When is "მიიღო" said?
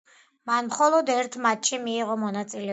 1.87-2.19